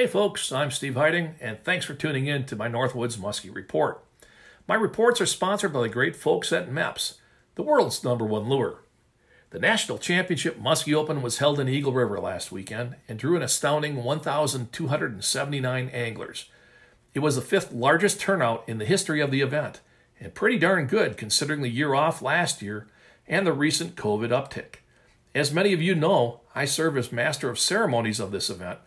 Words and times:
Hey 0.00 0.06
folks, 0.06 0.50
I'm 0.50 0.70
Steve 0.70 0.94
Heiting, 0.94 1.34
and 1.42 1.62
thanks 1.62 1.84
for 1.84 1.92
tuning 1.92 2.26
in 2.26 2.46
to 2.46 2.56
my 2.56 2.70
Northwoods 2.70 3.18
Muskie 3.18 3.54
Report. 3.54 4.02
My 4.66 4.74
reports 4.74 5.20
are 5.20 5.26
sponsored 5.26 5.74
by 5.74 5.82
the 5.82 5.90
great 5.90 6.16
folks 6.16 6.54
at 6.54 6.70
Mepps, 6.70 7.18
the 7.54 7.62
world's 7.62 8.02
number 8.02 8.24
one 8.24 8.48
lure. 8.48 8.78
The 9.50 9.58
National 9.58 9.98
Championship 9.98 10.58
Muskie 10.58 10.94
Open 10.94 11.20
was 11.20 11.36
held 11.36 11.60
in 11.60 11.68
Eagle 11.68 11.92
River 11.92 12.18
last 12.18 12.50
weekend 12.50 12.96
and 13.08 13.18
drew 13.18 13.36
an 13.36 13.42
astounding 13.42 14.02
1,279 14.02 15.88
anglers. 15.90 16.46
It 17.12 17.18
was 17.18 17.36
the 17.36 17.42
fifth 17.42 17.70
largest 17.70 18.18
turnout 18.18 18.64
in 18.66 18.78
the 18.78 18.86
history 18.86 19.20
of 19.20 19.30
the 19.30 19.42
event, 19.42 19.82
and 20.18 20.32
pretty 20.32 20.58
darn 20.58 20.86
good 20.86 21.18
considering 21.18 21.60
the 21.60 21.68
year 21.68 21.92
off 21.92 22.22
last 22.22 22.62
year 22.62 22.86
and 23.28 23.46
the 23.46 23.52
recent 23.52 23.96
COVID 23.96 24.30
uptick. 24.30 24.76
As 25.34 25.52
many 25.52 25.74
of 25.74 25.82
you 25.82 25.94
know, 25.94 26.40
I 26.54 26.64
serve 26.64 26.96
as 26.96 27.12
Master 27.12 27.50
of 27.50 27.58
Ceremonies 27.58 28.18
of 28.18 28.32
this 28.32 28.48
event, 28.48 28.78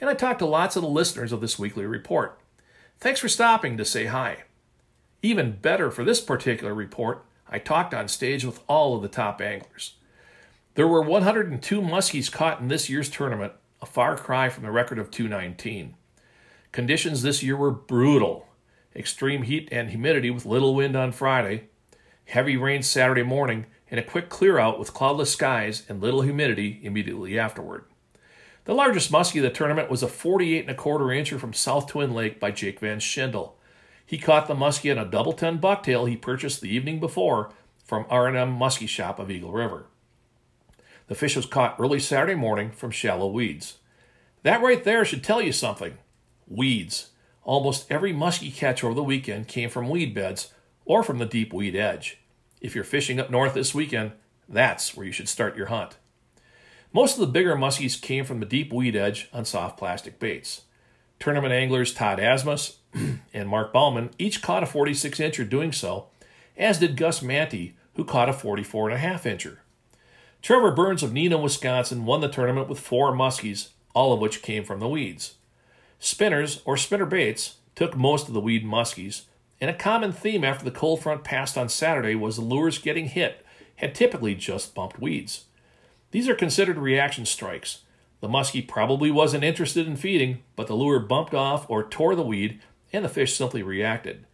and 0.00 0.08
I 0.08 0.14
talked 0.14 0.38
to 0.40 0.46
lots 0.46 0.76
of 0.76 0.82
the 0.82 0.88
listeners 0.88 1.32
of 1.32 1.40
this 1.40 1.58
weekly 1.58 1.86
report. 1.86 2.38
Thanks 2.98 3.20
for 3.20 3.28
stopping 3.28 3.76
to 3.76 3.84
say 3.84 4.06
hi. 4.06 4.44
Even 5.22 5.58
better 5.60 5.90
for 5.90 6.04
this 6.04 6.20
particular 6.20 6.74
report, 6.74 7.24
I 7.48 7.58
talked 7.58 7.92
on 7.92 8.08
stage 8.08 8.44
with 8.44 8.60
all 8.68 8.96
of 8.96 9.02
the 9.02 9.08
top 9.08 9.40
anglers. 9.40 9.94
There 10.74 10.88
were 10.88 11.02
102 11.02 11.80
muskies 11.82 12.32
caught 12.32 12.60
in 12.60 12.68
this 12.68 12.88
year's 12.88 13.10
tournament, 13.10 13.52
a 13.82 13.86
far 13.86 14.16
cry 14.16 14.48
from 14.48 14.62
the 14.62 14.70
record 14.70 14.98
of 14.98 15.10
219. 15.10 15.94
Conditions 16.72 17.22
this 17.22 17.42
year 17.42 17.56
were 17.56 17.70
brutal 17.70 18.46
extreme 18.94 19.42
heat 19.42 19.68
and 19.70 19.90
humidity 19.90 20.30
with 20.30 20.46
little 20.46 20.74
wind 20.74 20.96
on 20.96 21.12
Friday, 21.12 21.68
heavy 22.26 22.56
rain 22.56 22.82
Saturday 22.82 23.22
morning, 23.22 23.66
and 23.90 23.98
a 23.98 24.04
quick 24.04 24.28
clear 24.28 24.58
out 24.58 24.78
with 24.78 24.94
cloudless 24.94 25.32
skies 25.32 25.84
and 25.88 26.00
little 26.00 26.22
humidity 26.22 26.80
immediately 26.82 27.38
afterward. 27.38 27.84
The 28.64 28.74
largest 28.74 29.10
muskie 29.10 29.38
of 29.38 29.42
the 29.42 29.50
tournament 29.50 29.90
was 29.90 30.02
a 30.02 30.08
48 30.08 30.60
and 30.60 30.70
a 30.70 30.74
quarter 30.74 31.06
incher 31.06 31.38
from 31.38 31.52
South 31.52 31.86
Twin 31.86 32.12
Lake 32.12 32.38
by 32.38 32.50
Jake 32.50 32.80
Van 32.80 33.00
Schindel. 33.00 33.52
He 34.04 34.18
caught 34.18 34.48
the 34.48 34.54
muskie 34.54 34.90
on 34.90 34.98
a 34.98 35.08
double 35.08 35.32
ten 35.32 35.58
bucktail 35.58 36.08
he 36.08 36.16
purchased 36.16 36.60
the 36.60 36.74
evening 36.74 37.00
before 37.00 37.52
from 37.84 38.06
R&M 38.10 38.58
Muskie 38.58 38.88
Shop 38.88 39.18
of 39.18 39.30
Eagle 39.30 39.52
River. 39.52 39.86
The 41.06 41.14
fish 41.14 41.36
was 41.36 41.46
caught 41.46 41.76
early 41.78 41.98
Saturday 41.98 42.34
morning 42.34 42.70
from 42.70 42.90
shallow 42.90 43.28
weeds. 43.28 43.78
That 44.42 44.62
right 44.62 44.82
there 44.84 45.04
should 45.04 45.24
tell 45.24 45.40
you 45.40 45.52
something. 45.52 45.98
Weeds. 46.46 47.10
Almost 47.42 47.90
every 47.90 48.12
muskie 48.12 48.54
catch 48.54 48.84
over 48.84 48.94
the 48.94 49.02
weekend 49.02 49.48
came 49.48 49.70
from 49.70 49.88
weed 49.88 50.14
beds 50.14 50.52
or 50.84 51.02
from 51.02 51.18
the 51.18 51.26
deep 51.26 51.52
weed 51.52 51.74
edge. 51.74 52.18
If 52.60 52.74
you're 52.74 52.84
fishing 52.84 53.18
up 53.18 53.30
north 53.30 53.54
this 53.54 53.74
weekend, 53.74 54.12
that's 54.48 54.94
where 54.96 55.06
you 55.06 55.12
should 55.12 55.28
start 55.28 55.56
your 55.56 55.66
hunt. 55.66 55.96
Most 56.92 57.14
of 57.14 57.20
the 57.20 57.32
bigger 57.32 57.54
muskies 57.54 58.00
came 58.00 58.24
from 58.24 58.40
the 58.40 58.46
deep 58.46 58.72
weed 58.72 58.96
edge 58.96 59.28
on 59.32 59.44
soft 59.44 59.78
plastic 59.78 60.18
baits. 60.18 60.62
Tournament 61.20 61.52
anglers 61.52 61.94
Todd 61.94 62.18
Asmus 62.18 62.76
and 63.32 63.48
Mark 63.48 63.72
Bauman 63.72 64.10
each 64.18 64.42
caught 64.42 64.64
a 64.64 64.66
46 64.66 65.18
incher 65.20 65.48
doing 65.48 65.70
so, 65.70 66.06
as 66.56 66.78
did 66.78 66.96
Gus 66.96 67.20
Manty, 67.20 67.74
who 67.94 68.04
caught 68.04 68.28
a 68.28 68.32
44 68.32 68.88
and 68.88 68.96
a 68.96 69.00
half 69.00 69.22
incher. 69.22 69.58
Trevor 70.42 70.72
Burns 70.72 71.04
of 71.04 71.12
Neenah, 71.12 71.40
Wisconsin 71.40 72.06
won 72.06 72.22
the 72.22 72.28
tournament 72.28 72.68
with 72.68 72.80
four 72.80 73.12
muskies, 73.12 73.68
all 73.94 74.12
of 74.12 74.20
which 74.20 74.42
came 74.42 74.64
from 74.64 74.80
the 74.80 74.88
weeds. 74.88 75.34
Spinners, 76.00 76.60
or 76.64 76.76
spinner 76.76 77.06
baits, 77.06 77.56
took 77.76 77.96
most 77.96 78.26
of 78.26 78.34
the 78.34 78.40
weed 78.40 78.64
muskies, 78.64 79.22
and 79.60 79.70
a 79.70 79.74
common 79.74 80.10
theme 80.10 80.42
after 80.42 80.64
the 80.64 80.70
cold 80.70 81.02
front 81.02 81.22
passed 81.22 81.56
on 81.56 81.68
Saturday 81.68 82.16
was 82.16 82.36
the 82.36 82.42
lures 82.42 82.78
getting 82.78 83.06
hit 83.06 83.44
had 83.76 83.94
typically 83.94 84.34
just 84.34 84.74
bumped 84.74 84.98
weeds. 84.98 85.44
These 86.10 86.28
are 86.28 86.34
considered 86.34 86.78
reaction 86.78 87.24
strikes. 87.24 87.82
The 88.20 88.28
muskie 88.28 88.66
probably 88.66 89.10
wasn't 89.10 89.44
interested 89.44 89.86
in 89.86 89.96
feeding, 89.96 90.42
but 90.56 90.66
the 90.66 90.74
lure 90.74 91.00
bumped 91.00 91.34
off 91.34 91.68
or 91.70 91.88
tore 91.88 92.14
the 92.14 92.22
weed, 92.22 92.60
and 92.92 93.04
the 93.04 93.08
fish 93.08 93.36
simply 93.36 93.62
reacted. 93.62 94.26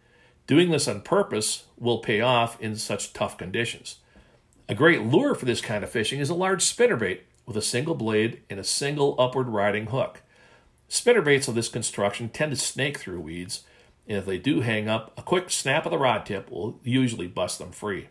Doing 0.47 0.71
this 0.71 0.87
on 0.87 1.01
purpose 1.01 1.65
will 1.77 1.99
pay 1.99 2.21
off 2.21 2.59
in 2.61 2.75
such 2.75 3.13
tough 3.13 3.37
conditions. 3.37 3.97
A 4.67 4.75
great 4.75 5.03
lure 5.03 5.35
for 5.35 5.45
this 5.45 5.61
kind 5.61 5.83
of 5.83 5.89
fishing 5.89 6.19
is 6.19 6.29
a 6.29 6.35
large 6.35 6.63
spinnerbait 6.63 7.21
with 7.45 7.55
a 7.55 7.61
single 7.61 7.95
blade 7.95 8.41
and 8.49 8.59
a 8.59 8.63
single 8.63 9.15
upward 9.19 9.47
riding 9.47 9.87
hook. 9.87 10.21
Spinnerbaits 10.89 11.47
of 11.47 11.55
this 11.55 11.69
construction 11.69 12.29
tend 12.29 12.51
to 12.51 12.57
snake 12.57 12.97
through 12.97 13.21
weeds, 13.21 13.63
and 14.07 14.17
if 14.17 14.25
they 14.25 14.37
do 14.37 14.61
hang 14.61 14.89
up, 14.89 15.13
a 15.17 15.21
quick 15.21 15.49
snap 15.49 15.85
of 15.85 15.91
the 15.91 15.97
rod 15.97 16.25
tip 16.25 16.49
will 16.49 16.79
usually 16.83 17.27
bust 17.27 17.59
them 17.59 17.71
free. 17.71 18.09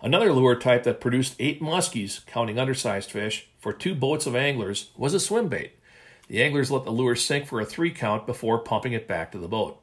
Another 0.00 0.32
lure 0.32 0.54
type 0.54 0.84
that 0.84 1.00
produced 1.00 1.34
eight 1.38 1.60
muskies, 1.60 2.24
counting 2.26 2.58
undersized 2.58 3.10
fish, 3.10 3.48
for 3.58 3.72
two 3.72 3.94
boats 3.94 4.26
of 4.26 4.36
anglers 4.36 4.90
was 4.96 5.12
a 5.12 5.20
swim 5.20 5.48
bait. 5.48 5.72
The 6.28 6.42
anglers 6.42 6.70
let 6.70 6.84
the 6.84 6.90
lure 6.90 7.16
sink 7.16 7.46
for 7.46 7.60
a 7.60 7.66
three 7.66 7.90
count 7.90 8.26
before 8.26 8.58
pumping 8.58 8.92
it 8.92 9.08
back 9.08 9.32
to 9.32 9.38
the 9.38 9.48
boat. 9.48 9.80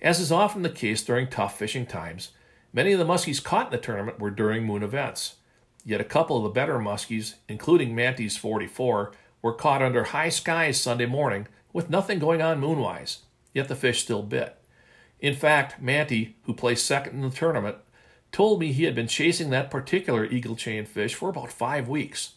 As 0.00 0.20
is 0.20 0.30
often 0.30 0.62
the 0.62 0.70
case 0.70 1.02
during 1.02 1.26
tough 1.26 1.58
fishing 1.58 1.86
times, 1.86 2.30
many 2.72 2.92
of 2.92 2.98
the 2.98 3.04
muskies 3.04 3.42
caught 3.42 3.66
in 3.66 3.72
the 3.72 3.78
tournament 3.78 4.20
were 4.20 4.30
during 4.30 4.64
moon 4.64 4.82
events. 4.82 5.36
Yet 5.84 6.00
a 6.00 6.04
couple 6.04 6.36
of 6.36 6.44
the 6.44 6.48
better 6.50 6.78
muskies, 6.78 7.34
including 7.48 7.94
Manty's 7.94 8.36
44, 8.36 9.12
were 9.42 9.52
caught 9.52 9.82
under 9.82 10.04
high 10.04 10.28
skies 10.28 10.80
Sunday 10.80 11.06
morning 11.06 11.48
with 11.72 11.90
nothing 11.90 12.20
going 12.20 12.40
on 12.40 12.60
moonwise, 12.60 13.18
yet 13.52 13.66
the 13.66 13.74
fish 13.74 14.02
still 14.02 14.22
bit. 14.22 14.56
In 15.18 15.34
fact, 15.34 15.82
Manty, 15.82 16.34
who 16.44 16.54
placed 16.54 16.86
second 16.86 17.14
in 17.14 17.28
the 17.28 17.34
tournament, 17.34 17.76
told 18.32 18.58
me 18.58 18.72
he 18.72 18.84
had 18.84 18.94
been 18.94 19.06
chasing 19.06 19.50
that 19.50 19.70
particular 19.70 20.24
eagle 20.24 20.56
chain 20.56 20.86
fish 20.86 21.14
for 21.14 21.28
about 21.28 21.52
five 21.52 21.88
weeks. 21.88 22.32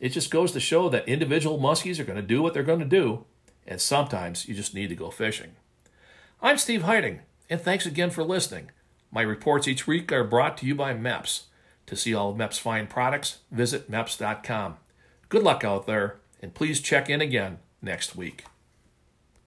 It 0.00 0.08
just 0.08 0.30
goes 0.30 0.52
to 0.52 0.60
show 0.60 0.88
that 0.88 1.08
individual 1.08 1.58
muskies 1.58 2.00
are 2.00 2.04
going 2.04 2.16
to 2.16 2.22
do 2.22 2.42
what 2.42 2.54
they're 2.54 2.62
going 2.62 2.80
to 2.80 2.84
do, 2.84 3.24
and 3.66 3.80
sometimes 3.80 4.48
you 4.48 4.54
just 4.54 4.74
need 4.74 4.88
to 4.88 4.96
go 4.96 5.10
fishing. 5.10 5.52
I'm 6.42 6.58
Steve 6.58 6.82
Heiting, 6.82 7.20
and 7.48 7.60
thanks 7.60 7.86
again 7.86 8.10
for 8.10 8.24
listening. 8.24 8.70
My 9.12 9.22
reports 9.22 9.68
each 9.68 9.86
week 9.86 10.10
are 10.10 10.24
brought 10.24 10.56
to 10.58 10.66
you 10.66 10.74
by 10.74 10.94
Mepps. 10.94 11.44
To 11.86 11.96
see 11.96 12.14
all 12.14 12.30
of 12.30 12.36
Mepps' 12.36 12.58
fine 12.58 12.86
products, 12.86 13.38
visit 13.52 13.90
Mepps.com. 13.90 14.78
Good 15.28 15.42
luck 15.42 15.62
out 15.62 15.86
there, 15.86 16.16
and 16.40 16.54
please 16.54 16.80
check 16.80 17.08
in 17.08 17.20
again 17.20 17.58
next 17.82 18.16
week. 18.16 18.44